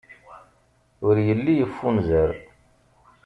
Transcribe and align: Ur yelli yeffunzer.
Ur 1.07 1.15
yelli 1.27 1.53
yeffunzer. 1.55 2.31